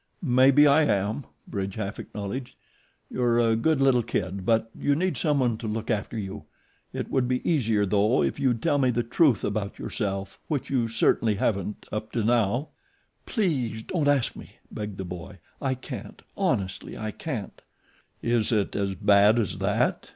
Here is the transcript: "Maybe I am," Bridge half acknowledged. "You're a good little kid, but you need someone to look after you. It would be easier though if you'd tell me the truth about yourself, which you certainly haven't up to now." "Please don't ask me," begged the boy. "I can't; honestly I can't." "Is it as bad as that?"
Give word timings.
"Maybe 0.23 0.65
I 0.65 0.85
am," 0.85 1.25
Bridge 1.47 1.75
half 1.75 1.99
acknowledged. 1.99 2.55
"You're 3.11 3.37
a 3.37 3.55
good 3.55 3.79
little 3.79 4.01
kid, 4.01 4.47
but 4.47 4.71
you 4.75 4.95
need 4.95 5.15
someone 5.15 5.59
to 5.59 5.67
look 5.67 5.91
after 5.91 6.17
you. 6.17 6.45
It 6.91 7.11
would 7.11 7.27
be 7.27 7.47
easier 7.47 7.85
though 7.85 8.23
if 8.23 8.39
you'd 8.39 8.63
tell 8.63 8.79
me 8.79 8.89
the 8.89 9.03
truth 9.03 9.43
about 9.43 9.77
yourself, 9.77 10.39
which 10.47 10.71
you 10.71 10.87
certainly 10.87 11.35
haven't 11.35 11.85
up 11.91 12.11
to 12.13 12.23
now." 12.23 12.69
"Please 13.27 13.83
don't 13.83 14.07
ask 14.07 14.35
me," 14.35 14.53
begged 14.71 14.97
the 14.97 15.05
boy. 15.05 15.37
"I 15.61 15.75
can't; 15.75 16.23
honestly 16.35 16.97
I 16.97 17.11
can't." 17.11 17.61
"Is 18.23 18.51
it 18.51 18.75
as 18.75 18.95
bad 18.95 19.37
as 19.37 19.59
that?" 19.59 20.09